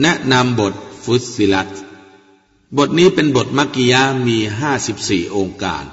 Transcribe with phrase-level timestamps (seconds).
[0.00, 0.74] แนะนำบท
[1.04, 1.68] ฟุตซิลัต
[2.76, 4.38] บทนี้เป็นบทมักกิยามี
[4.86, 5.84] 54องค์การ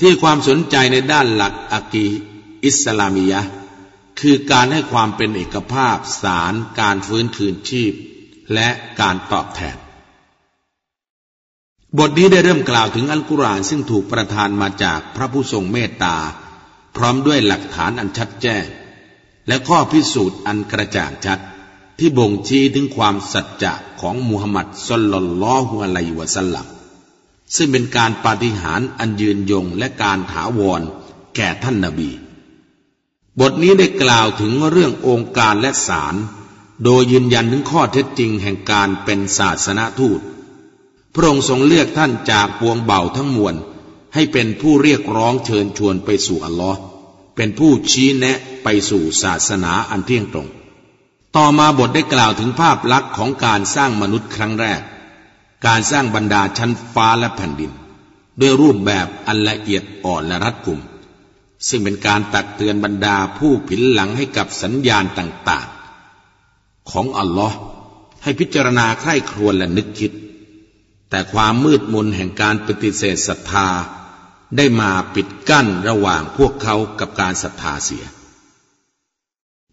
[0.00, 2.06] ที่ความสนใจในด้านหลักอากี
[2.64, 3.40] อิสลามียะ
[4.20, 7.92] คือการให้ความเป็นเอกภาพสารการฟื้นคืนชีพ
[8.54, 8.68] และ
[9.00, 9.76] การตอบแทน
[11.98, 16.16] บทนี้ได้เริ่มกล่าวถึงอัลกุรอานซึ่งถูกประทานมาจากพระผู้ทรงเมตตา
[16.96, 18.64] พร้อมด้วยหลักฐานอันชัดแจ้ง
[19.48, 21.40] และข้อพิสูจน์อันกระจ่างชัด
[21.98, 26.66] ที่บ่งชี้ถึงความสัจจะของมุฮัมมัดสลลัลลอฮุอะลัยวะสัลลัม
[27.56, 30.80] ซึ่งเป็นการปาฏิหาริย์อันยืนยงและการถาวร
[31.36, 32.10] แก่ท่านนาบี
[33.40, 36.14] บทนี้ได้กล่าวถึงเรื่ององค์การและสาร
[36.84, 40.20] โดยยืนยันถึงข้อเท็จจริงแห่งการเป็นศาสนาทูต
[41.14, 43.54] พระองค์ทรงเลือกท่านจากปวงเบาทั้งมวล
[44.14, 46.80] ให้เป็นผู้เรียกร้องเชิญชวนไปสู่อัลลอฮ์
[47.36, 50.48] เป็นผู้ชี้แนะไปสู่ศาสนาอันเที่ยงตรง
[51.36, 54.80] ต่อมาบทได้กล่าวถึงภาพลักษณ์ของการสร้างมนุษย์ครั้งแรก
[55.66, 57.72] การสร้างบรรดาชั้นฟ้าและแผ่นดิน
[58.40, 60.80] ด้วยรูปแบบอันละเอียดอ่อนและรัดกุม
[61.68, 67.58] ซึ่งเป็นการตักเตือนบรรดาผู้ผินหลังให้กับสัญญาณต่างๆ ของอัลลอฮ์
[68.22, 70.12] ให้พิจารณาใคร่ครวญและนึกคิด
[71.10, 73.68] แต่ความมืดมนแห่งการปฏิเสธศรัทธา
[74.56, 78.04] ได้มาปิดกั้นระหว่างพวกเขากับการศรัทธาเสีย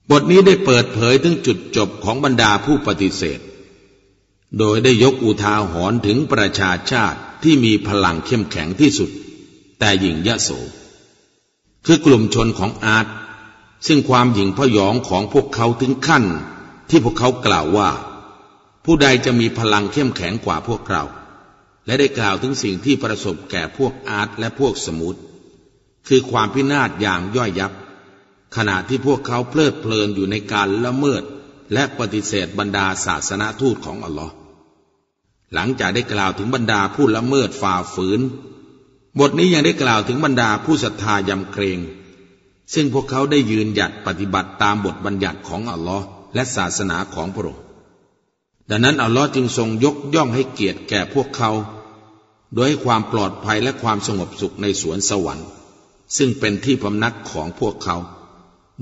[0.09, 3.39] บทนี้ได้เปิดเผยถึงจุดจบของบรรดาผู้ปฏิเสธ
[4.59, 9.09] โดยได้ยกอุทาหรณ์ถึงประชาชาติที่มีพลังเข้มแข็งที่สุด
[9.79, 10.49] แต่หญิงยะโส
[11.85, 13.07] คือกลุ่มชนของอาร์ต
[13.87, 16.23] ซึ่งความหยิ่งพยองของพวกเขาถึงขั้น
[16.89, 17.89] ที่พวกเขากล่าวว่า
[18.85, 21.03] ผู้ใดจะมีพลังเข้มแข็งกว่าพวกเรา
[21.85, 25.15] และได้กล่าวถึงสิ่งที่ประสบแก่พวกอาร์ตและพวกสมุท
[26.07, 27.71] คือความพินาศอย่างย่อยยับ
[28.55, 31.23] ขณะที่พวกเขาเพลิดเพลินอยู่ในการละเมิด
[31.73, 34.33] และปฏิเสธบรรดาศาสนาทูตของอัลลอฮ์
[35.53, 38.21] หลังจากได้กล่าวถึงบรรดาผู้ละเมิดฝ่าฝืน
[39.19, 41.79] บทนี้ยังได้กล่าวถึงบรรดาผู้ศรัทธายำเกรง
[42.73, 47.63] ซึ่งพวกเขาได้ยืนหยัดปฏิบัติตามบทบัญญัติของอัลลอฮ์และศาสนาของพระองค์
[48.69, 51.51] ดังนั้นอัลลอฮ์จึงทรงยกย่องให้เกียรติแก่พวกเขา
[52.53, 55.47] โดยให้ความปลอดภัยและความสงบสุขในสวนสวรรค์
[56.17, 57.97] ซึ่งเป็นที่พำนักของพวกเขา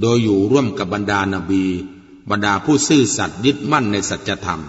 [0.02, 1.66] โดยอยู่ร่วมกับบรรดานาบี
[2.30, 4.62] บรรดาผู้ซื่อสัตย์ยึดมั่นในสัจธรรม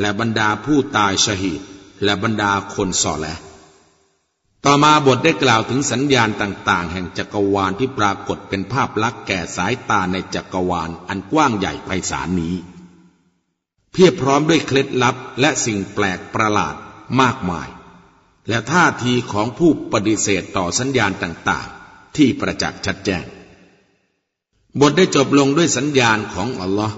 [0.00, 1.60] และบรรดาผู้ตายชหีด
[2.04, 3.36] และบรรดาคนสอและ
[4.64, 12.54] ต่อมาบทได้กล่าวถึงสัญญาณต่าง ๆ แห่งจักรวาลที่ปรากฏเป็นภาพลักษณ์แก่สายตาในจักรวาลอันกว้างใหญ่ไพศาลนี้
[13.92, 16.74] เพียบพร้อมด้วยเคล็ดลับและสิ่งแปลกประหลาด
[17.20, 17.68] มากมาย
[18.48, 23.24] และท่าทีของผู้ปฏิเสธต่อสัญญาณต่าง ๆ ที่ประจักษ์ชัดแจ้ง
[24.80, 26.96] บทได้จบลงด้วยสัญญาณของอัลลอฮ์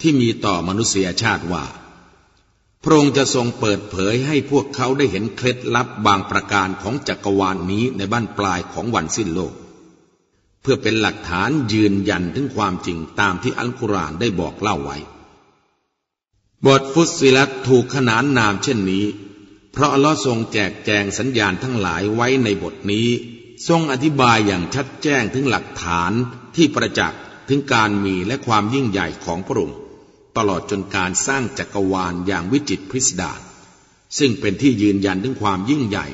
[0.00, 1.64] ที่มีต่อมนุษยชาติว่า
[2.82, 9.54] พระองค์จะทรงเปิดเผยให้พวกเขาได้เห็นเคล็ดลับบางประการของจักรวาลนนี้ในบ้านปลายของวันสิ้นโลก
[10.60, 14.98] เพื่อเป็นหลักฐานยืนยันถึงความจริงตามที่อัลกุรอานได้บอกเล่าไว้
[16.66, 19.04] บทฟุตซิลัตถูกขนานนามเช่นนี้
[19.72, 23.08] เพราะอัลลอฮ์ทรงแจกแจงสัญญาณทั้งหลายไว้ในบทนี้
[23.68, 26.12] ทรงอธิบายอย่างชัดแจ้งถึงหลักฐาน
[26.56, 29.78] ที่ประจักษ์ถึงการมีและความยิ่งใหญ่ของพระองค์
[30.36, 33.40] ตลอดจนการสร้างจักรวาลอย่างวิจิตรพิสดาร
[34.18, 36.06] ซึ่งเป็นที่ยืนยันถึงความยิ่งใหญ่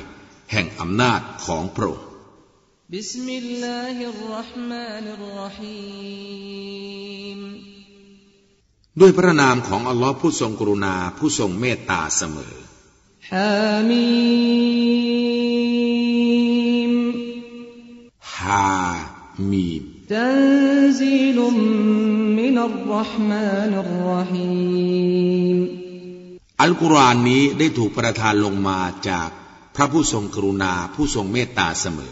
[0.51, 2.07] แห่งอำนาจของพระองค์
[8.99, 12.55] ด้วยพระนามของอัลลอฮ์ผู้ทรงกรุณาผู้ทรงเมตตาเสมอ
[13.31, 13.51] ฮา
[13.89, 15.52] มี
[18.53, 18.71] อา
[19.51, 19.83] มีน
[26.61, 29.29] อัลกุรอานนี้ได้ถูกประทานลงมาจาก
[29.75, 32.11] พระผู้ทรงกรุณาผู้ทรงเมตตาเสมอ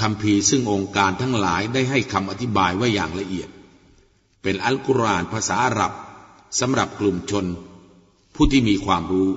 [0.00, 3.48] คำพีซึ่งองค์การทั้งหลายได้ให้คำอธิบายไว้อย่างละเอียด
[4.42, 5.92] เป็นอัลกุรอานภาษาอาหรับ
[6.59, 7.45] สำหรับกลุ่มชน
[8.35, 9.29] ผู้ที่มีความรู้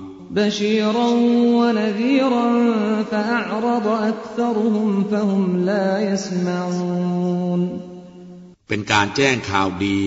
[8.69, 9.99] เป็นการแจ้งข่าวดี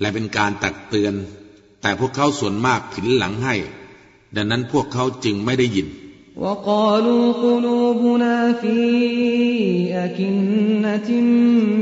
[0.00, 1.14] และเป็นการตักเตือน
[1.82, 3.54] แต่พวกเขาส่วนมากผินหลังให้
[4.36, 5.88] ดังนั้นพวกเขาจึงไม่ได้ยิน
[6.44, 8.78] وقالوا قلوبنا في
[10.06, 11.10] أكنة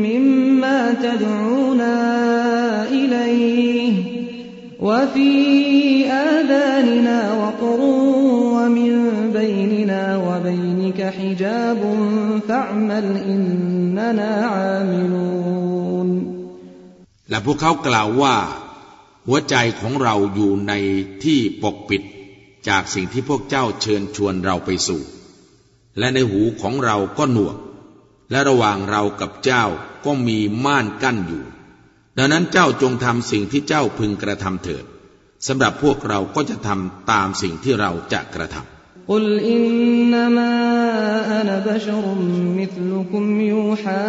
[0.07, 1.95] مما تدعونا
[2.89, 4.10] إليه
[4.81, 5.31] وفي
[6.11, 7.81] آذاننا وقر
[8.57, 8.93] ومن
[9.33, 11.81] بيننا وبينك عليك حجاب
[12.49, 16.09] فاعمل إننا عاملون
[17.31, 18.37] และพวกเขากล่าวว่า
[19.27, 20.73] หัวใจของเราอยู่ใน
[21.25, 22.03] ที่ปกปิด
[22.69, 25.03] จากสิ่งที่พวกเจ้าเชิญชวนเราไปสู่
[25.99, 27.57] และในหูของเราก็หนวก
[28.31, 29.65] และระหว่างเรากับเจ้า
[30.05, 31.45] ก็มีม่านกั้นอยู่
[32.19, 34.85] ดังนั้นเจ้าจงทำสิ่งที่เจ้าพึงกระทำเถิด
[35.47, 38.77] สำหรับพวกเราก็จะทำตามสิ่งที่เราจะกระทำ
[39.09, 40.53] قل إنما
[41.41, 42.05] أنا بشر
[42.61, 44.07] مثلكم يوحى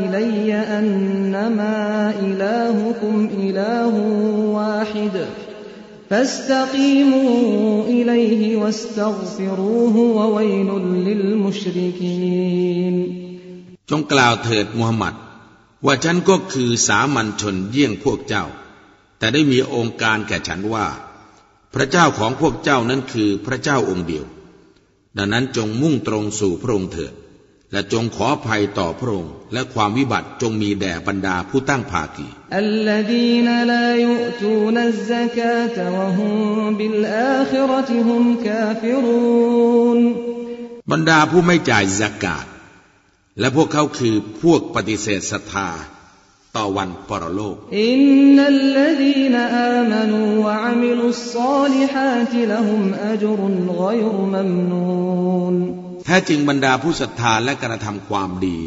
[0.00, 1.76] إلي أنما
[2.20, 3.94] إلهكم إله
[4.56, 5.14] واحد
[6.10, 10.70] فاستقيموا إليه واستغفروه وويل
[11.06, 12.96] للمشركين
[13.90, 15.14] จงกล่าวเถิดมูฮัมหมัด
[15.85, 18.45] ว่าฉันก็คือสามัญชนเยี่ยงพวกเจ้า
[19.17, 20.87] แต่ได้มีองค์การแก่ฉันว่า
[21.73, 24.25] พระเจ้าของพวกเจ้านั้นคือพระเจ้าองค์เดียว
[25.17, 27.13] ดังนั้นจงมุ่งตรงสู่พระองค์เถิด
[27.71, 32.27] และจงขอภัยต่อพระองค์ และความวิบัติจงมีแด่บรรดาผู้ตั้งภากี
[40.91, 42.45] บรรดาผู้ไม่จ่ายสกาด
[43.39, 45.69] และพวกเขาคือพวกปฏิเสธศรัทธา
[46.55, 47.99] ต่อวันปรโลกอิน
[48.35, 55.55] นัลลดีนอามนูวะอามิลุสซาลิฮาติละฮุมอัจรุนกอยรมัมนูน
[56.05, 58.57] แท้จริงบรรดาผู้ศรัทธาและกระทำความดี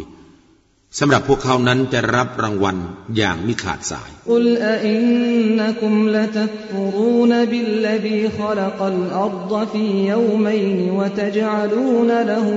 [1.00, 2.78] สำหรับพวกเขานั้นจะรับรางวัล
[3.18, 12.48] อย่างมิขาดสาย قل أئنكم لتكفرون بالذي خلق الأرض في يومين وتجعلون له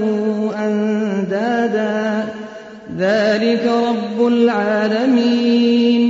[0.66, 2.02] أندادا
[3.04, 6.02] ذلك رب العالمين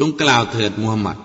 [0.00, 1.18] จงกล่าวเถิดมูฮัมหมัด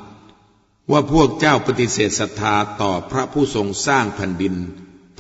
[0.91, 4.53] ว่าพวกเจ้าปฏิเสธศรัทธาต่อพระผู้ทรงสร้างแผ่นดิน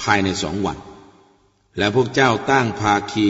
[0.01, 0.77] ภายในสองวัน
[1.77, 3.29] และพวกเจ้าตั้งภาคี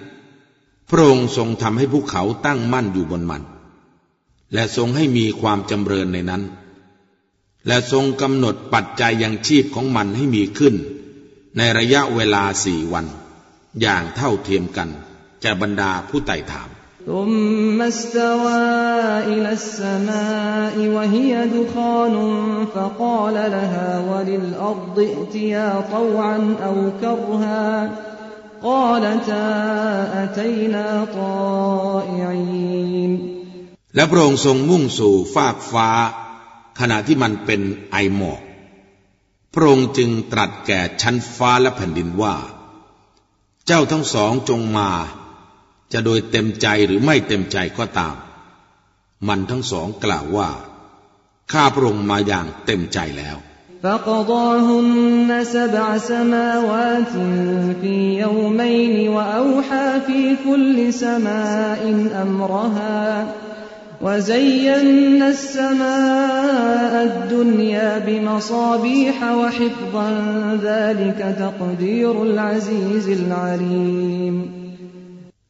[0.91, 3.43] พระองค์ทรงทำให้ภูเขาตั้งมั่นอยู่บนมัน
[4.53, 6.43] และทรงให้มีความจำเริญในนั้น
[7.67, 10.75] และทรงกำหนดปัจจัยยังชีพของมันให้มีขึ้น
[11.57, 13.05] ในระยะเวลาสี่วัน
[13.81, 14.89] อย่างเท่าเทียมกัน
[15.43, 16.69] จะบรรดาผู้ไต่ถาม
[17.09, 17.31] ลม
[17.79, 18.61] มัสตวา
[19.29, 19.47] อิล
[19.77, 20.25] สมา
[20.79, 21.05] อิวะ
[33.95, 35.89] และพระองค์ทรงมุ่งสู่ฟากฟ้า
[36.79, 37.61] ขณะที่มันเป็น
[37.91, 38.41] ไอหมอก
[39.53, 42.35] พระองค์จึงตรัสแก่ชั้นฟ้าและแผ่นดินว่า
[43.65, 44.91] เจ้าทั้งสองจงมา
[45.93, 48.15] จะโดยเต็มใจหรือไม่เต็มใจก็ตาม
[49.27, 50.49] มันทั้งสองกล่าวว่า
[51.51, 53.37] ข้าพระองค์มาอย่างเต็มใจแล้ว
[53.82, 57.12] فقضاهن سبع سماوات
[57.80, 61.82] في يومين وأوحى في كل سماء
[62.22, 63.26] أمرها
[64.02, 70.08] وزينا السماء الدنيا بمصابيح وحفظا
[70.62, 74.36] ذلك تقدير العزيز العليم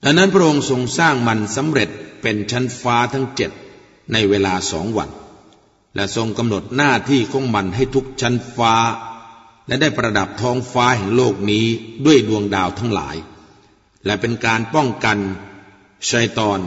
[0.04, 1.88] ดังนั้นพระองค์ทรงสร้างมันสำเร็จ
[2.22, 3.50] เป็นชั้นฟ้าทั้งเจ็ด
[4.12, 5.08] ในเวลาสองวัน
[5.95, 8.75] และทรงกำหนดหน้าที่ของมันให้ทุกชั้นฟ้า
[9.67, 11.65] และได้ประดับท้องฟ้าแห่งโลกนี้
[12.05, 13.15] ด้วยดวงดาวทั้งหลาย
[14.05, 15.17] และเป็นการป้องกัน
[16.09, 16.59] ชัยตอน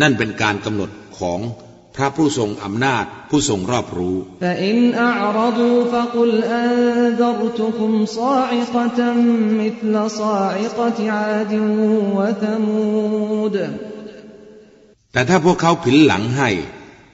[0.00, 1.40] นั่นเป็นการกำหนดของ
[1.96, 4.16] พระผู้ทรงอำนาจผู้ทรงรอบรู้
[15.12, 16.48] แต่ถ้าพวกเขาผินหลังให้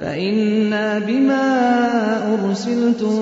[0.00, 1.46] فإنا بما
[2.34, 3.16] أرسلتم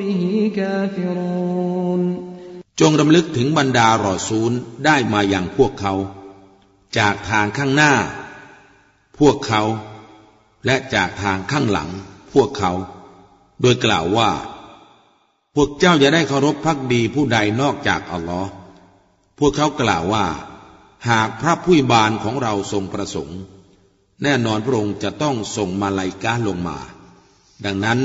[0.00, 0.22] به
[0.56, 2.02] كافرون
[2.80, 4.52] จงรำลึกถึงบรรดารอซูล
[4.84, 5.94] ได้มาอย่างพวกเขา
[6.98, 7.94] จากทางข้างหน้า
[9.18, 9.62] พวกเขา
[10.66, 11.90] และจากทางข้างหลัง
[12.32, 12.72] พวกเขา
[13.60, 14.30] โดยกล่าวว่า
[15.54, 18.50] พวกเจ้าจะได้เคารพพักดีผู้ใดนอกจากอัลลอฮ์
[19.38, 20.26] พวกเขากล่าวว่า
[21.08, 23.40] หากพระผู้บานของเราทรงประสงค์
[24.22, 26.78] แน่นอนพระองค์จะต้องส่งมาลายกาลงมา
[27.64, 28.00] ดังนั้น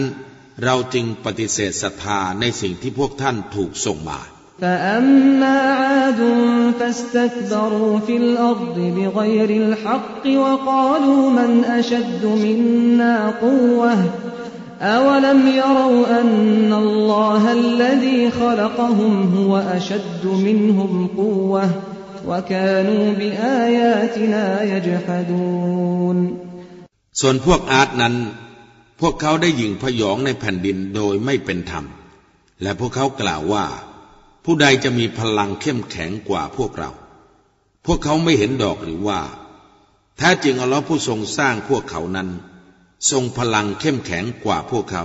[0.64, 4.20] เราจึงปฏิเสธศรัทธาในสิ่งที่พวกท่านถูกส่งมา
[4.62, 6.22] فأما عاد
[6.80, 13.98] فاستكبروا في الأرض بغير الحق وقالوا من أشد منا قوة
[14.82, 21.97] أولم يروا أن الله الذي خلقهم هو أشد منهم قوة وكانوا بآياتنا يجحدون
[27.21, 28.15] ส่วนพวกอาร์ตนั้น
[29.01, 31.85] พวกเขาได้ยิงพยองในแผ่นดินโดยไม่เป็นธรรม
[32.63, 33.67] และพวกเขากล่าวว่า
[34.45, 36.91] ผู้ใดจะมีพลังเข้มแข็งกว่าพวกเรา
[37.87, 39.21] พวกเขาไม่เห็นดอกหรือว่า
[40.19, 42.29] แท้จริงอัลลอฮ์ผู้ทรงสร้างพวกเขานั้น
[43.11, 45.05] ทรงพลังเข้มแข็งกว่าพวกเขา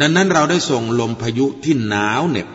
[0.00, 2.48] ดังนั้นเราได้ส่งลมพายุที่หนาวเหน็บ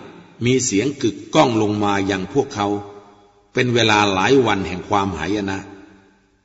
[0.46, 2.67] มีเสียงกึกก้องลงมาอย่างพวกเขา
[3.53, 5.60] เป็นเวลาหลายวันแห่งความหายนะ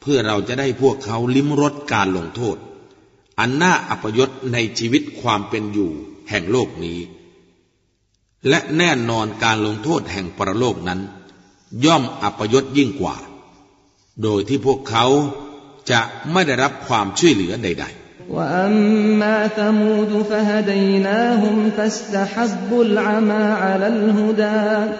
[0.00, 2.56] เพื่อเราจะได้พวกเขาลิ้มรสการลงโทษ
[3.38, 5.90] อันน่าอัปยศในชีวิตความเป็นอยู่
[6.28, 6.98] แห่งโลกนี้
[8.48, 11.00] และแน่นอนการลงโทษแห่งปรโลกนั้น
[11.84, 13.16] ย่อมอัปยศยิ่งกว่า
[14.22, 15.06] โดยที่พวกเขา
[15.90, 16.00] จะ
[16.32, 24.93] ไม่ได้รับความช่วยเหลือใด ๆ وأما ثمود فهديناهم فاستحبوا العمى على الهدى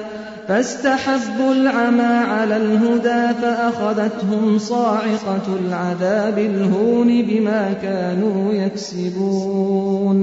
[0.47, 10.17] فاستحبوا العمى على الهدى فأخذتهم صاعقة العذاب الهون بما كانوا يكسبون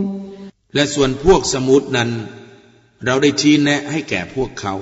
[0.75, 2.11] และส่วนพวกสมุทนั้น
[3.05, 4.75] เราได้ชี้แนะให้แก่พวกเขา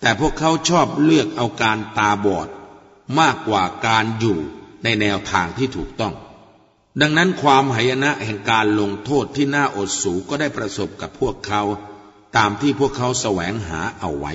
[0.00, 2.48] แต่พวกเขาชอบเลือกเอาการตาบอด
[3.20, 4.38] มากกว่าการอยู่
[4.84, 6.14] ในแนวทางที่ถูกต้อง
[7.01, 11.61] ดังนั้นความหายนะแห่งการลงโทษที่น่าอดสูก็ได้ประสบกับพวกเขา
[12.37, 14.33] ตามที่พวกเขาแสวงหาเอาไว้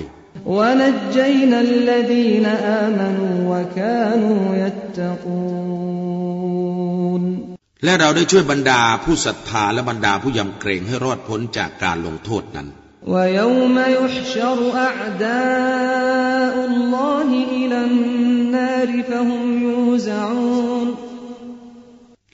[7.83, 12.67] และเราได้ช่วยบรรดาผู้ศรัทธาและบรรดาผู้ยำเกรงให้รอดพ้นจากการลงโทษนั้น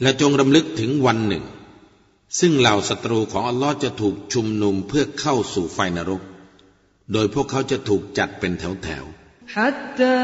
[0.02, 1.44] และจงรำลึกถึงวันหนึ่ง
[2.40, 6.22] ซึ่งเหล่าศัตรูของอัลลอฮ์จะถูกชุมนุมเพื่อเข้าสู่ไฟนรก
[7.12, 9.04] โดยพวกเขาจะถูกจัดเป็นแถวแถว
[9.56, 10.20] حتى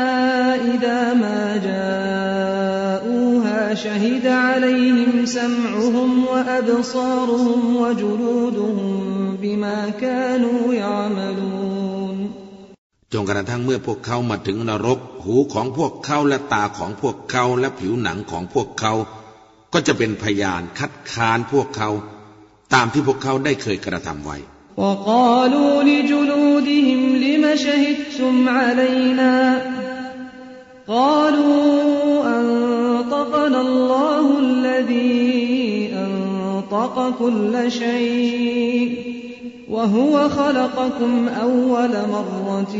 [0.73, 8.97] إذا ما جاءوها شهد عليهم سمعهم وأبصارهم وجلودهم
[9.43, 12.17] بما كانوا يعملون
[13.13, 18.93] จงกระทั่งเมื่อพวกเขามาถึงนรก หูของพวกเขาและตาของพวกเขาและผิวหนังของพวกเขา
[19.73, 21.91] ก็จะเป็นพยานคัดค้านพวกเขา
[22.75, 24.39] ตามที่พวกเขาได้เคยกระทำไว้
[24.83, 29.35] وقالوا لجلودهم لم شهدتم علينا
[30.89, 38.89] قالوا أنطقنا الله الذي أنطق كل شيء
[39.71, 42.75] وهو خلقكم أول مرة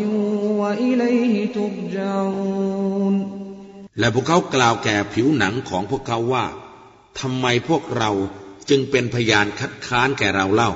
[0.61, 3.15] وإليه ترجعون
[4.01, 6.47] และพวกเขากล่าวแก่ผิวหนังของพวกเขาว่า
[7.21, 8.11] ทำไมพวกเรา
[8.69, 10.73] จึงเป็นพยานคัดค้านแก่เราเล่า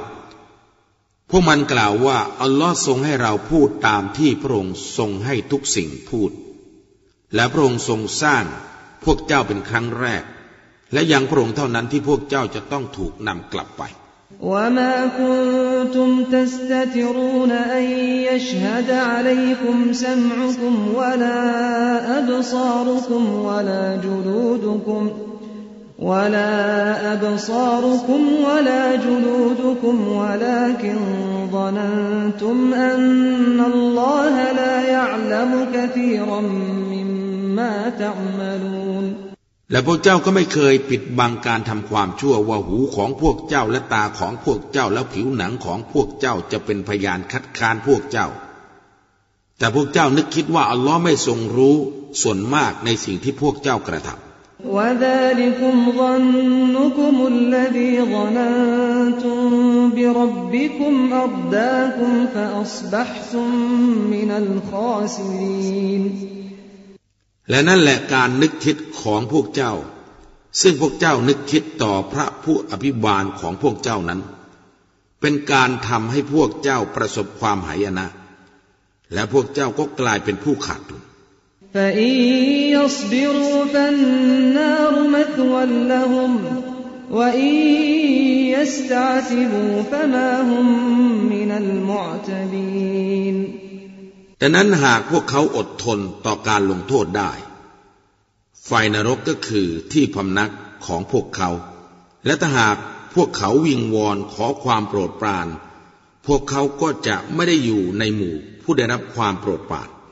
[1.30, 6.30] พวกมันกล่าวว่า อัลลอฮ์ทรงให้เราพูดตามที่พระองค์ทรงให้ทุกสิ่งพูด
[7.34, 8.44] และพระองค์ทรงสร้าง
[9.04, 10.24] พวกเจ้าเป็นครั้งแรก
[10.92, 13.84] และยังพระองค์เท่านั้นที่พวกเจ้าจะต้องถูกนำกลับไป
[14.52, 17.84] وما كنتم تستترون أن
[18.28, 21.40] يشهد عليكم سمعكم ولا
[22.18, 25.10] أبصاركم ولا جلودكم
[26.02, 26.54] ولا
[27.14, 30.98] أبصاركم ولا جلودكم ولكن
[31.52, 36.40] ظننتم أن الله لا يعلم كثيرا
[36.92, 39.04] مما تعملون
[39.72, 48.28] และพวกเจ้าก็ไม่เคยปิดบังการทำความชั่วว่าหูของพวกเจ้าและตาของพวกเจ้าและผิวหนังของพวกเจ้าจะเป็นพยานคัดค้านพวกเจ้า
[49.58, 51.76] แต่พวกเจ้านึกคิดว่าอัลลอฮ์ไม่ทรงรู้
[52.22, 54.25] ส่วนมากในสิ่งที่พวกเจ้ากระทำ
[54.64, 59.38] وذلكم ظنكم الذي ظننتم
[59.96, 63.48] بربكم أرداكم فأصبحتم
[64.14, 66.04] من الخاسرين
[67.50, 69.72] และนั่นแหละการนึกคิดของพวกเจ้า
[70.60, 74.20] ซึ่งพวกเจ้านึกคิดต่อพระผู้อภิบาลของพวกเจ้านั้น
[75.20, 78.06] เป็นการทำให้พวกเจ้าประสบความหายนะ
[79.12, 81.02] และพวกเจ้าก็กลายเป็นผู้ขาดทุน
[81.76, 82.12] فإن
[82.76, 86.32] يصبروا فالنار مثوى لهم
[87.10, 87.54] وإن
[88.56, 90.66] يستعتبوا فما هم
[91.34, 93.36] من المعتبين
[94.40, 97.32] ดังนั้นหากพวกเขาอดทนต่อการลงโทษได้
[98.66, 100.52] ไฟนรกก็คือที่พำนัก
[100.86, 101.50] ของพวกเขา
[102.26, 102.76] และถ้าหาก
[103.14, 105.48] พวกเขาวิงวอนขอความโปรดปราน
[106.26, 109.88] พวกเขาก็จะไม่ได้อยู่ในหมู่ผู้ได้รับความโปรดปราน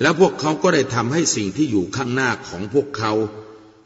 [0.00, 3.12] แล้วพวกเขาก็ได้ทำให้สิ่งที่อยู่ข้างหน้าของพวกเขา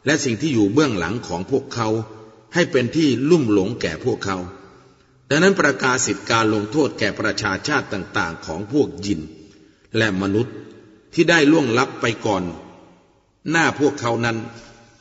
[0.05, 1.89] และสิ่งที่อยู่เบื้องหลังของพวกเขา
[2.53, 4.37] ให้เป็นที่ลุ่มหลงแก่พวกเขา
[5.29, 9.21] ดังนั้นประกาศสิทธิการลงโทษแก่ประชาชาติต่าง ๆ ของพวกยิน
[9.97, 10.55] และมนุษย์
[11.13, 12.43] ที่ได้ล่วงลับไปก่อน
[13.49, 14.37] หน้าพวกเขานั้น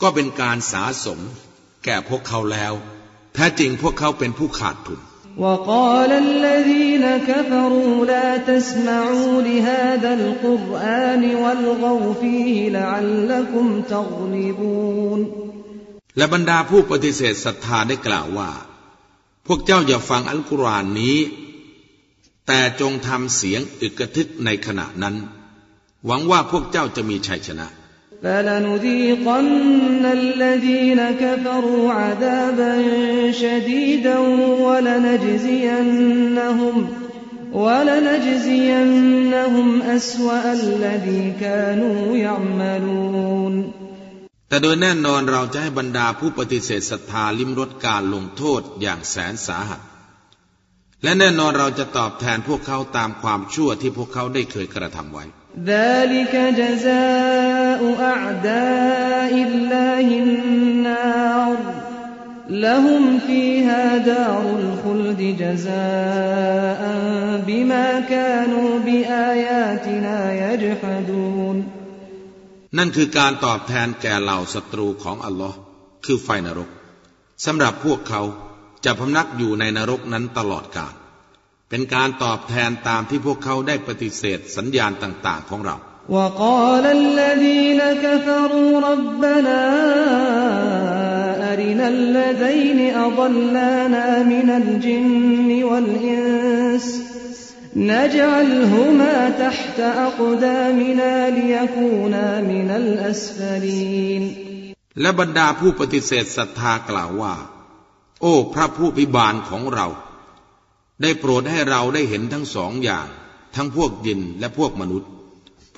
[0.03, 1.21] ก็เป็นการสาสม
[1.85, 2.73] แก่พวกเขาแล้ว
[3.35, 5.01] แท้จริงพวกเขาเป็นผู้ขาดทุน
[5.38, 15.20] وقال الذين كفروا لا تسمعوا لهذا القرآن والغوا فيه لعلكم تغلبون
[16.18, 18.52] และบรรดาผู้ปฏิเสธศรัทธาได้กล่าวว่า
[19.48, 21.18] พวกเจ้าอย่าฟังอัลกุรอานนี้
[22.48, 25.16] แต่จงทำเสียงอึกกระทึกในขณะนั้น
[26.06, 27.68] หวังว่าพวกเจ้าจะมีชัยชนะ
[28.24, 32.74] فلنذيقن الذين كفروا عذابا
[33.32, 34.18] شديدا
[34.68, 35.96] ولنجزينهم
[37.54, 39.02] ولنجزينهم
[39.82, 43.72] أسوأ الذي كانوا يعملون
[44.50, 49.82] แต่โดยแน่นอนเราจะให้บรรดาผู้ปฏิเสธศรัทธาลิมรสการลงโทษอย่างแสนสาหัส
[51.04, 55.26] และแน่นอนเราจะตอบแทนพวกเขาตามความชั่วที่พวกเขาได้เคยกระทำไว้
[55.74, 57.47] ذلك جزاء
[58.12, 61.58] أعداء الله النار
[62.50, 66.82] لهم فيها دار الخلد جزاء
[67.48, 71.58] بما كانوا بآياتنا يجحدون
[72.78, 75.58] นั่นคือการตอบแทนแก่เหล่าศัตรูของอัลลอฮ์
[76.06, 76.70] คือไฟนรก
[77.46, 78.22] สำหรับพวกเขา
[78.86, 80.94] จะพำนักอยู่ในนรกนั้นตลอดกาล
[81.70, 85.78] เป็นการตอบแทนตามที่พวกเขาได้ปฏิเสธสัญญาณต่างๆของเรา
[86.10, 89.62] وقال الذين كفروا ربنا
[91.54, 96.86] أرنا الذين أضلانا من الجن والإنس
[97.76, 104.24] نجعلهما تحت أقدامنا ليكونا من الأسفلين
[105.02, 107.36] และบรรดาผู้ปฏิเสธศรัทธากล่าวว่า
[108.22, 109.88] โอ้พระผู้พิบาลของเรา
[111.02, 113.08] ได้โปรดให้เราได้เห็นทั้งสองอย่าง
[113.56, 115.10] ทั้งพวกยินและพวกมนุษย์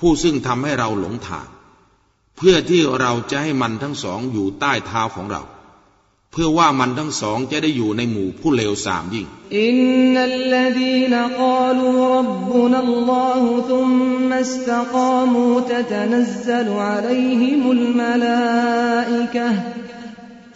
[0.06, 1.46] ู้ซึ่งทำให้เราหลงทาง
[2.36, 5.42] เพื่อที่เราจะให้มันทั้งสองอยู่ใต้เท้าของเรา
[6.32, 9.26] เพื่อว่ามันทั้งสองจะได้อยู่ในหมู่ผู้เลวสามยิ่ง
[9.60, 9.76] อิน
[10.12, 13.86] นัลลดีนกาลูรับบุนัลลอฮุทุม
[14.32, 18.38] มัสตกามูตะตนัซซลุอะลัยฮิมุลมลา
[19.14, 19.48] อิกะ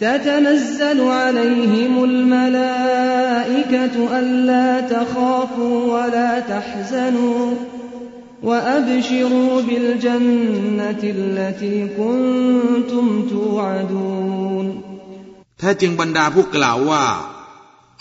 [0.01, 7.55] تتنزل عليهم الملائكة ألا تخافوا ولا تحزنوا
[8.43, 14.67] وأبشروا بالجنة التي كنتم توعدون
[15.59, 17.05] แท้จริงบรรดาผู้กล่าวว่า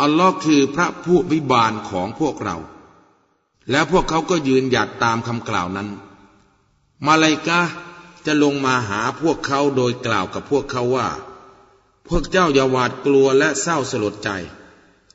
[0.01, 2.57] อัลลอฮ์คือพระผู้วิบาลของพวกเรา
[3.71, 5.89] และพวกเขาก็ยืนหยัดตามคำกล่าวนั้น
[7.07, 7.61] มาลายกา
[8.27, 11.09] จะลงมาหาพวกเขาโดยกล่าวกับพวกเขาว่า
[12.09, 14.31] พวกเจ้าอย่าหวาดกลัวและเศร้าสลดใจ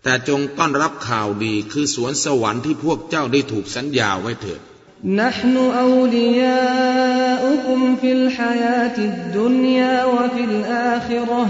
[0.04, 4.62] แต่จงต้อนรับข่าวดีคือสวนสวรรค์ที่พวกเจ้าได้ถูกสัญญาไว้เถิด
[5.06, 6.36] نحن أولياؤكم
[8.02, 11.50] في الحياة الدنيا وفي الآخرة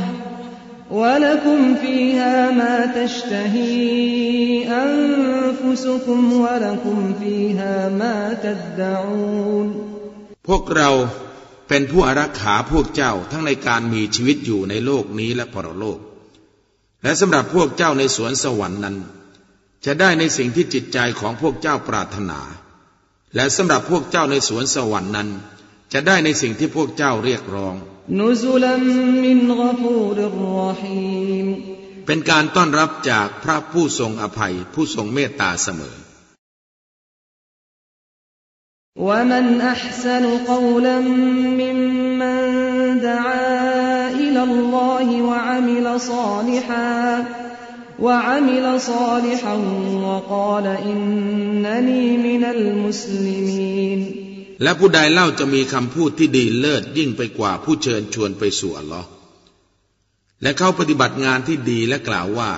[0.92, 9.68] ولكم فيها ما تشتهي أنفسكم ولكم فيها ما تدعون
[10.48, 10.90] พวกเรา
[11.70, 16.00] เป็นผู้อารักขาพวกเจ้าทั้งในการมีชีวิตอยู่ในโลกนี้และปรโลก
[17.04, 18.96] และสำหรับพวกเจ้าในสวนสวรรค์นั้น
[19.86, 22.40] จะได้ในสิ่งที่จิตใจของพวกเจ้าปรารถนา
[23.36, 25.30] และสำหรับพวกเจ้าในสวนสวรรค์นั้น
[25.94, 27.76] จะได้ในสิ่งที่พวกเจ้าเรียกร้อง
[32.08, 35.96] เป็นการต้อนรับจากพระผู้ทรงอภัยผู้ทรงเมตตาเสมอ
[39.08, 41.00] ومن أحسن قولا
[41.62, 42.38] ممن
[43.00, 47.26] دعا إلى الله وعمل صالحا
[48.00, 49.56] وعمل صالحا
[50.06, 54.00] وقال إنني من المسلمين
[54.64, 59.08] และผู้ใดเล่าจะมีคำพูดที่ดีเลิศยิ่งไปกว่าผู้เชิญชวนไปสู่อัลลอฮ์
[60.42, 62.52] และเขาปฏิบัติงานที่ดีและกล่าวว่า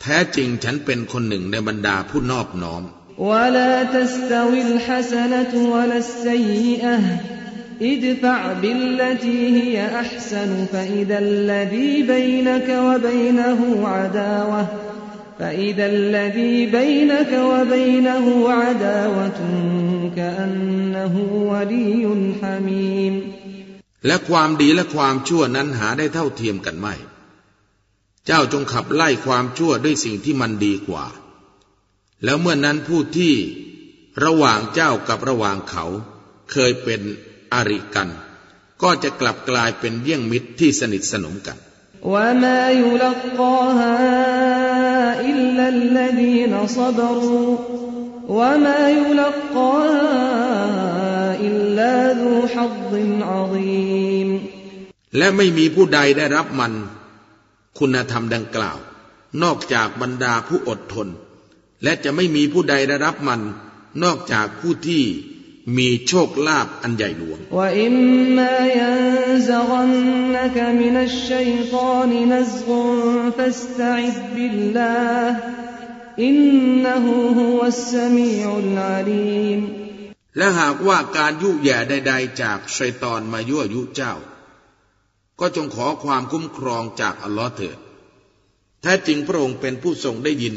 [0.00, 2.84] แท้จริงฉันเป็นคนหนึ่งในบรรดาผู้นอบน้อม
[3.30, 6.96] ولا تستوي الحسنة ولا السيئة
[7.82, 14.66] ادفع بالتي هي أحسن فإذا الذي بينك وبينه عداوة
[15.38, 19.40] فإذا الذي بينك وبينه عداوة
[20.16, 21.14] كأنه
[21.52, 22.02] ولي
[22.42, 23.14] حميم
[24.06, 26.94] และความดีและความชั่วนั้นหาได้เท่าเทียมกันไม่
[28.26, 31.06] เจ้าจงขับไล่ความชั่วด้วยสิ่งที่มันดีกว่า
[32.24, 33.34] แล้วเมื่อนนั้นผู้ที่
[34.24, 35.84] ระหว่างเจ้ากับระหว่างเขา
[36.52, 37.00] เคยเป็น
[37.53, 38.09] อริกัน
[38.81, 41.57] ก็จะกลับกลายเป็นเยี่ยงมิตรที่สนิทสนมกัน
[55.17, 56.73] และไม่มีผู้ใดได้รับมัน
[57.79, 58.77] คุณธรรมดังกล่าว
[59.43, 61.07] นอกจากบรรดาผู้อดทน
[61.83, 63.41] และจะไม่มีผู้ใดได้รับมัน
[64.03, 65.03] นอกจากผู้ที่
[65.77, 67.39] มีโชคลาภอันใหญ่หลวง
[80.37, 84.13] และหากว่าการยุแย่ใด ๆ จากชัยตอนมายั่วยุเจ้า
[85.39, 87.77] ก็จงขอความคุ้มครองจากอัลลอฮ์เถิด
[88.81, 90.55] แท้จริงพระองค์เป็นผู้ทรงได้ยิน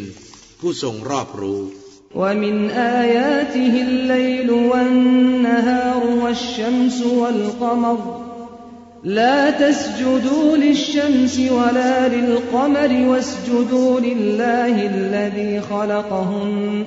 [0.61, 1.61] ผู้ทรงรอบรู้
[2.16, 8.30] ومن آياته الليل والنهار والشمس والقمر
[9.04, 16.86] لا تسجدوا للشمس ولا للقمر واسجدوا لله الذي خلقهن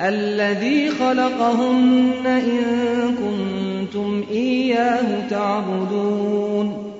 [0.00, 2.64] الذي خلقهن إن
[3.22, 6.92] كنتم إياه تعبدون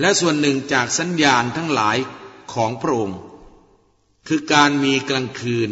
[0.00, 1.96] และส่วนหนึ่งจากสัญญาณทั้งหลาย
[2.52, 3.18] ของพระองค์
[4.28, 5.70] คือการมีกลางคืน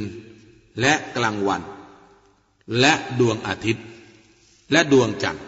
[0.81, 1.61] และกลางวัน
[2.79, 3.85] และดวงอาทิตย์
[4.71, 5.43] และดวงจันทร์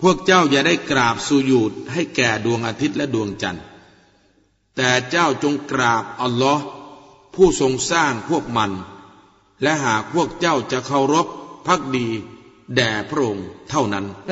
[0.00, 3.64] พวกเจ้าอย่าได้กราบสุยูดให้แก่ดวงอาทิตย์และดวงจันทร์
[4.76, 6.64] แต่เจ้าจงกราบอัลลอฮ์
[7.34, 8.70] ผู้ทรงสร้างพวกมัน
[9.62, 11.26] และหากพวกเจ้าจะเคารพ
[11.66, 12.08] พักดี
[12.76, 14.30] แด่พระองค์เท่านั้น แ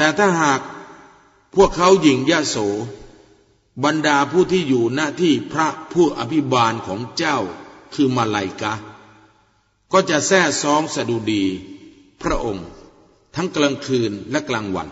[0.00, 0.60] ต่ถ้าหาก
[1.54, 2.56] พวกเขาหญิงยะโส
[3.84, 7.38] บรรดาผู้ที่อยู่หน้าที่พระผู้อภิบาลของเจ้า
[7.94, 8.74] คือมาลายกะ
[9.92, 11.44] ก็จะแท้ซองสดุดี
[12.22, 12.66] พระองค์
[13.34, 14.88] ทั้งกลางคืนและกลางวัน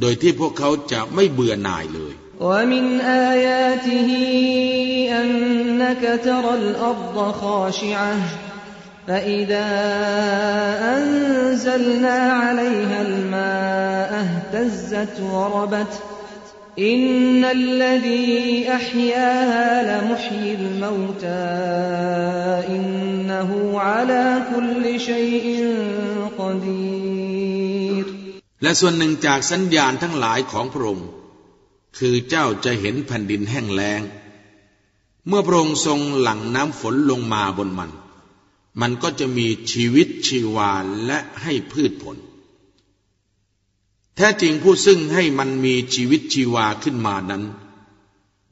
[0.00, 4.10] โดยที่พวกเขาจะไม่เบื่อหน่ายเลย ومن آياته
[5.20, 8.16] أنك ترى الأرض خاشعة
[9.06, 9.66] فإذا
[10.96, 15.94] أنزلنا عليها الماء اهتزت وربت
[16.78, 21.48] إن الذي أحياها لمحيي الموتى
[22.68, 25.74] إنه على كل شيء
[26.38, 27.01] قدير
[28.63, 31.09] และส่วนหนึ่งจากสัญญาณทั้งหลายของพระองค์
[31.97, 34.01] คือเจ้าจะเห็นแผ่นดินแห้งแล้ง
[35.27, 37.91] เมื่อพระองค์ทรงหลั่งน้ำฝนลงมาบนมัน
[38.81, 40.71] มันก็จะมีชีวิตชีวา
[41.05, 42.17] และให้พืชผล
[44.15, 47.43] แท้จริงผู้ซึ่งให้มันมีชีวิตชีวาขึ้นมานั้น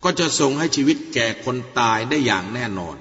[0.03, 2.97] ก็จะทรงให้ชีวิตแก่คนตายได้อย่างแน่นอน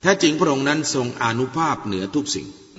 [0.00, 2.48] แท้จริงพระองค์นั้นทรงอนุภาพเหนือทุกสิ่ง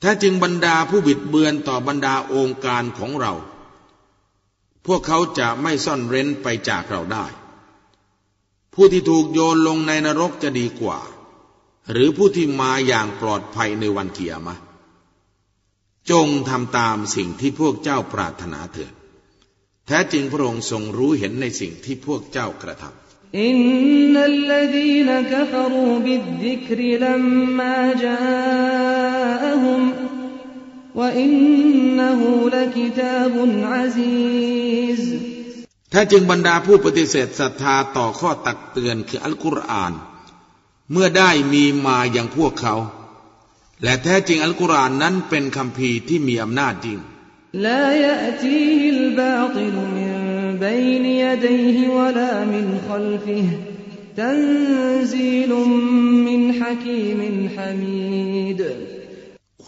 [0.00, 3.34] แท้จริงบรรดาผู้บิดเบือนต่อบรรดาองค์การของเรา
[4.86, 7.26] พวกเขาจะไม่ซ่อนเร้นไปจากเราได้
[8.74, 10.98] ผู้ที่ถูกโยนลงในนรกจะดีกว่า
[11.90, 14.56] หรือผู้ที่มาอย่างปลอดภัยในวันเกียรมะ
[16.10, 18.92] จงทำตามสิ่งที่พวกเจ้าปรารถนาเถิด
[19.86, 29.82] แท้จริงพระองค์ทรงรู้เห็นในสิ่งที่พวกเจ้ากระทำإن الذين كفروا بالذكر لما جاءهم
[30.98, 35.02] وإنه لكتاب عزيز
[35.90, 39.92] แท้จริงบรรดาผู้ปฏิเสธศรัทธาต่อข้อตักเตือนคืออัลกุรอาน
[40.92, 42.74] เมื่อได้มีมาอย่างพวกเขา
[43.82, 46.98] และแท้จริงอัลกุรอานนั้นเป็นคัมภีร์ที่มีอำนาจยิ่ง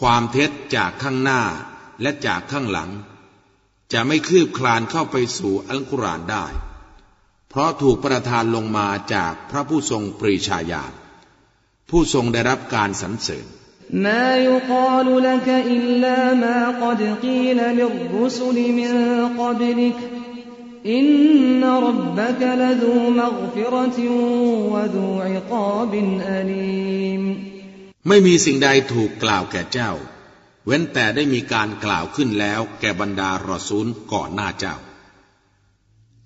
[0.04, 1.42] วามเท็จจากข้างหน้า
[2.02, 2.90] และจากข้างหลัง
[3.92, 6.46] จะไม่คืบคลานเข้าไปสู่อัลกุรอานได้
[7.48, 10.92] เพราะถูกประทานลงมาจากพระผู้ทรงปรีชาญาณ
[11.90, 13.46] ผู้ทรงได้รับการสรรเสริญ
[14.06, 18.92] ما يقال لك إلا ما قد قيل للرسل من
[19.40, 19.98] قبلك
[20.86, 23.98] إن ربك لذو مغفرة
[24.72, 25.92] وذو عقاب
[26.38, 27.49] أليم
[28.08, 29.92] ไม่มีสิ่งใดถูกกล่าวแก่เจ้า
[30.66, 34.74] เว้นแต่ได้มีการกล่าวขึ้นแล้วแก่บรรดารอซูลก่อนหน้าเจ้า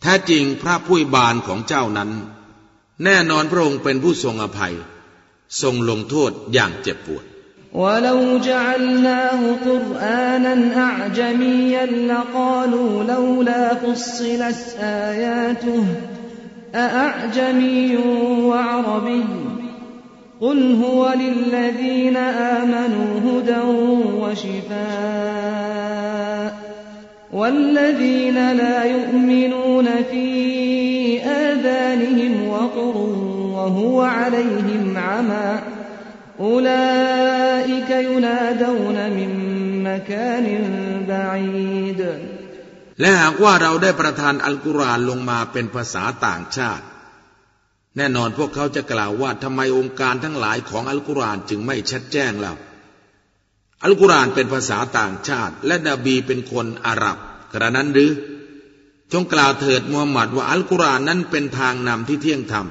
[0.00, 2.10] แท้จริงพระผู้บานของเจ้านั้น
[3.04, 4.74] แน่นอนพระองค์เป็นผู้ทรงอภัย
[5.62, 7.24] ทรงลงโทษอย่างเจ็บปวด
[7.82, 10.54] ولو جعلناه قرآنا
[10.88, 15.84] أعجميا لقالوا لولا فصلت آياته
[16.74, 17.96] أأعجمي
[18.48, 19.24] وعربي
[20.40, 22.16] قل هو للذين
[22.56, 23.60] آمنوا هدى
[24.22, 25.70] وشفاء
[27.32, 30.26] والذين لا يؤمنون في
[31.22, 32.96] آذانهم وقر
[33.54, 35.58] وهو عليهم عمى
[36.40, 39.30] أولئك ينادون من
[39.84, 40.46] مكان
[41.08, 42.00] بعيد
[43.00, 46.84] และหากว่าเราได้ประทานอัลกุรอานลงมาเป็นภาษาต่างชาติ
[47.97, 52.53] แน่นอนพวกเขาจะกล่าวว่าทำไมองค์การทั้งหลายของอัลกุรอานจึงไม่ชัดแจ้งเรา
[53.83, 57.17] อัลกุรอานเป็นภาษาต่างชาติ และนบีเป็นคนอาหรับ
[57.53, 58.11] กระนั้นหรือ
[59.13, 62.67] จงกล่าวเถิดมูฮัมหมัดว่าอัลกุรอานนั้นเป็นทางนำที่เที่ยงธรรม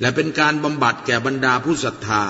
[0.00, 2.22] และเป็นการบำบัดแก่บรรดาผู้ศรัทธา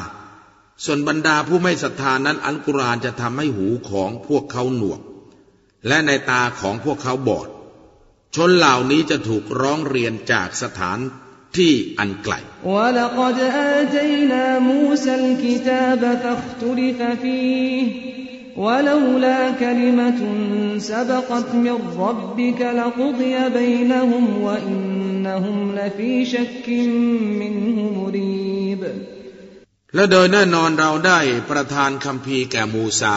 [0.85, 5.01] ส่วนบรรดาผู้ไม่ศรัทธานั้นอัลกุรอานจะทำให้หูของพวกเขาหนวก
[5.87, 7.49] และในตาของพวกเขาบอด
[8.35, 10.99] ชนเหล่านี้จะถูกร้องเรียนจากสถาน
[11.57, 12.35] ที่อันไกล
[12.95, 13.07] และ
[29.95, 31.19] และโดยแน่นอนเราได้
[31.51, 33.16] ประทานคำพีแก่มูซา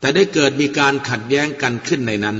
[0.00, 2.36] แต่ได้เกิดมีการขัดแย้งกันขึ้นในนั้น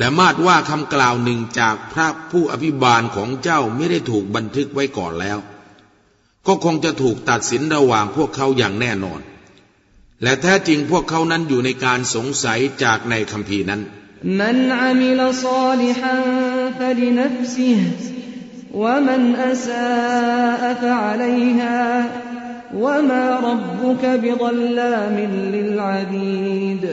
[0.00, 5.38] ละมาดว่าคำกล่าวหนึ่งจากพระผู้อภิบาลของเจ้าไม่ได้ถูกบันทึกไว้ก่อนแล้ว
[6.46, 9.20] ก็คงจะถูกตัดสินระหว่างพวกเขาอย่างแน่นอน
[10.22, 13.80] และแท้จริงพวกเขานั้นอยู่ในการสงสัยจากในคำพีนั้น
[14.40, 16.22] มันอามิลซาลิฮัน
[16.78, 17.80] ฟลินัฟซิฮ
[18.76, 22.10] ومن أساء فعليها
[22.74, 25.16] وما ربك بظلام
[25.54, 26.84] للعبيد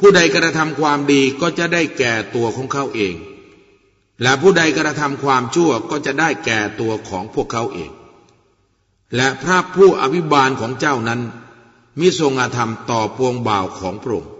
[0.00, 3.14] ผู้ใดกระทำความดีก็จะได้แก่ตัวของเขาเอง
[4.22, 7.90] และผู้ใดกระทำความชั่วก็จะได้แก่ตัวของพวกเขาเอง
[9.16, 11.20] และพระผู้อภิบาลของเจ้านั้น
[12.00, 14.30] มีทรงอาธรรมต่อปวงบ่าวของพระองค์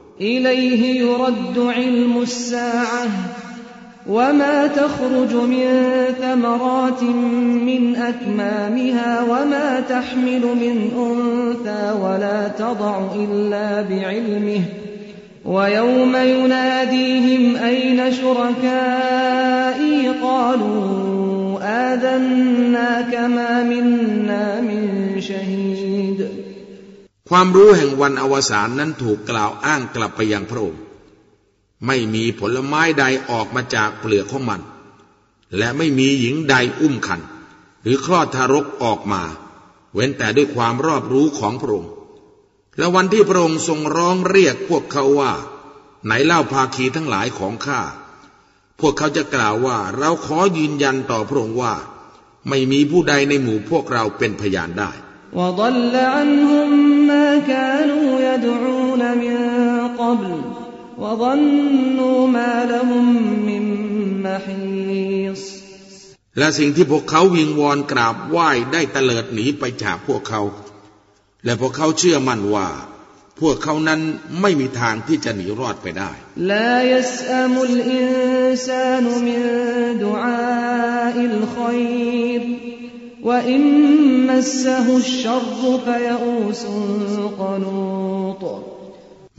[4.16, 5.68] وما تخرج من
[6.22, 7.02] ثمرات
[7.70, 14.62] من أكمامها وما تحمل من أنثى ولا تضع إلا بعلمه
[15.46, 24.82] ويوم يناديهم أين شركائي قالوا آذنا كما منا من
[25.20, 26.20] شهيد
[27.30, 30.82] ความรู้แห่งวันอวสานนั้นถูกกล่าวอ้างกลับไปยังพระองค์
[31.86, 34.60] ไม่มีผลไม้ใดออกมาจากเปลือกของมัน
[35.56, 37.20] และไม่มีหญิงใดอุ้มขัน
[37.82, 39.22] หรือคลอดทารกออกมา
[39.94, 41.90] เว้นแต่ด้วยความรอบรู้ของพระองค์
[42.80, 45.32] และวันที่พระองค์ทรงร้องเรียกพวกเขาว่า
[46.04, 47.80] ไหนเล่าภาคีทั้งหลายของข้า
[48.80, 51.74] พวกเขาจะกล่าวว่าเราขอยืนยันต่อพระองค์ว่า
[52.48, 54.92] ไม่มีผู้ใดในหมู่พวกเราเป็นพยานได้
[55.40, 56.68] وضل عنهم
[57.10, 59.36] ما كانوا يدعون من
[60.02, 60.40] قبل
[61.02, 63.04] وظنوا ما لهم
[63.48, 63.64] من
[64.26, 65.42] محيص
[66.38, 70.40] และสิ่งที่พวกเขาวิงวอนกราบไหว้ได้เตลิดหนีไปจากพวกเขา
[71.45, 72.67] และพวกเขาเชื่อมั่นว่า
[73.39, 74.01] พวกเขานั้น
[74.41, 76.11] ไม่มีทางที่จะหนีรอดไปได้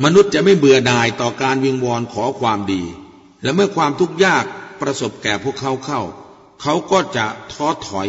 [0.04, 2.82] มนุษย์จะไม่เบื่อหน่ายต่อการวิงวอนขอความดี
[3.42, 4.44] และเมื่อความทุกข์ยาก
[4.80, 6.00] ประสบแก่พวกเขาเข้า
[6.62, 8.08] เขาก็จะท้อถอย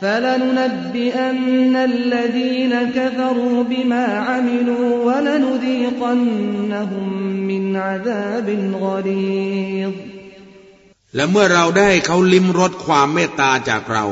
[0.00, 7.06] فلننبئن الذين كفروا بما عملوا ولنذيقنهم
[7.50, 8.48] من عذاب
[8.82, 9.92] غليظ
[11.14, 14.06] และเมื่อเราได้เขาลิ้มรสความเมตตาจากเรา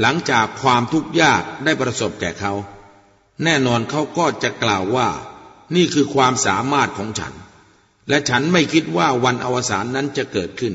[0.00, 2.52] หลังจากความทุกข์ยากได้ประสบแก่เขา
[3.44, 5.08] แน่นอนเขาก็จะกล่าวว่า
[5.74, 7.34] นี่คือความสามารถของฉัน
[8.08, 10.74] และฉันไม่คิดว่าวันอวสานนั้นจะเกิดขึ้น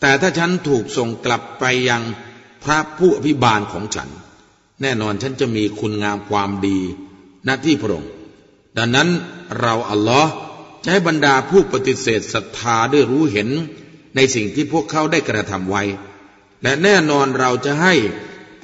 [0.00, 2.02] แต่ถ้าฉันถูกส่งกลับไปยัง
[2.63, 4.09] พระผู้อภิบาลของฉัน
[4.81, 6.79] แน่นอนฉันจะมีคุณงามความดี
[7.45, 8.11] หน้าที่พระองค์
[8.77, 9.09] ดังนั้น
[9.59, 10.31] เราอัลลอฮ์
[10.83, 13.49] จะให้บรรดาผู้ปฏิเสธศรัทธาด้วยรู้เห็น
[14.15, 15.83] ในสิ่งที่พวกเขาได้กระทำไว้
[16.63, 17.93] และแน่นอนเราจะให้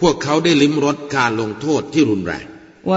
[0.01, 2.45] พวกเขาได้ลิ้มรสการลงโทษที่รุนแรง
[2.87, 2.93] แล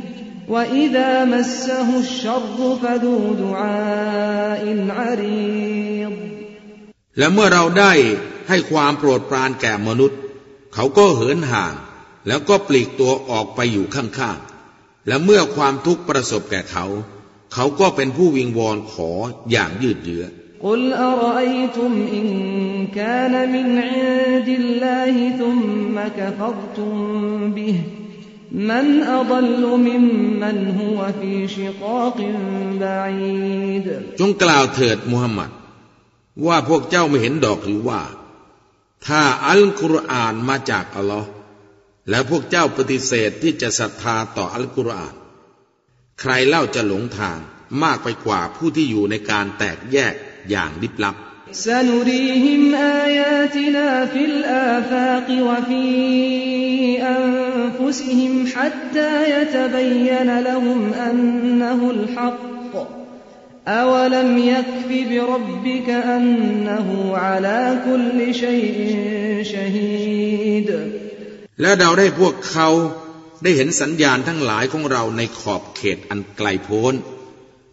[0.00, 0.03] ะ
[0.43, 6.13] الإنسان أعرض ونأى بجانبه وإذا مسه الشر فذو دعاء عريض
[7.17, 7.93] และเมื่อเราได้
[8.49, 10.19] ให้ความโปรดปรานแก่มนุษย์
[10.73, 11.73] เขาก็เหินห่าง
[12.27, 16.85] แล้วก็ปลีกตัวออกไปอยู่ข้างๆ และเมื่อความทุกข์ประสบแก่เขา
[17.53, 19.09] เขาก็เป็นผู้วิงวอนขอ
[19.51, 20.25] อย่างยืดเยื้อ
[20.63, 22.27] قل أرأيتم إن
[22.87, 26.93] كان من عند الله ثم كفرتم
[27.53, 27.75] به
[28.68, 30.04] มันอัลลมิม
[30.42, 32.36] มันฮุวฟีชิกากิน
[32.82, 33.86] บาอีด
[34.20, 35.50] จงกล่าวเถิดมุฮัมมัด
[36.46, 38.00] ว่าพวกเจ้าไม่เห็นดอกหรือว่า
[39.06, 41.28] ถ้าอัลกุรอานมาจากอัลลอฮ์
[42.10, 45.14] และพวกเจ้าปฏิเสธที่จะศรัทธาต่ออัลกุรอาน
[46.20, 47.38] ใครเล่าจะหลงทาง
[47.82, 50.14] มากไปกว่าผู้ที่อยู่ในการแตกแยก
[50.50, 51.16] อย่างลิบลับ
[51.53, 55.87] سنريهم آياتنا في الآفاق وفي
[57.03, 62.73] أنفسهم حتى يتبين لهم أنه الحق
[63.67, 68.79] أولم يكف بربك أنه على كل شيء
[69.43, 70.69] شهيد
[71.61, 72.69] และเราได้พวกเขา
[73.43, 76.93] ได้เห็นสัญญาณทั้งหลายของเราในขอบเขตอันไกลโพ้น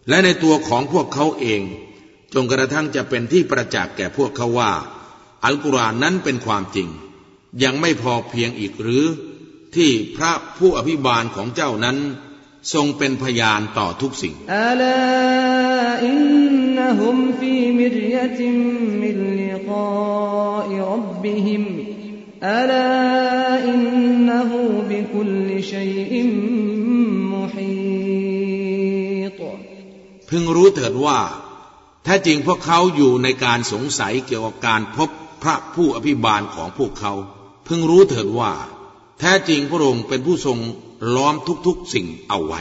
[0.09, 1.61] และในตัวของพวกเขาเอง
[2.34, 4.72] จนกระทั่งจะเป็นที่ประจักษ์แก่พวกเขาว่า
[5.44, 6.88] อัลกุรอานนั้นเป็นความจริง
[7.62, 9.04] ยังไม่พอเพียงอีกหรือ
[9.76, 11.98] ที่พระผู้อภิบาลของเจ้านั้น
[12.72, 14.34] ทรงเป็นพยานต่อทุกสิ่ง
[30.28, 31.18] พึงรู้เถิดว่า
[32.04, 35.10] แท้จริงพวกเขาอยู่ในการสงสัยเกี่ยวกับการพบ
[35.42, 37.12] พระผู้อภิบาลของพวกเขา
[37.64, 38.52] เพิ่งรู้เถิดว่า
[39.20, 40.58] แท้จริงพระองค์เป็นผู้ทรง
[41.14, 41.34] ล้อม
[41.66, 42.60] ทุกๆสิ่งเอาไว้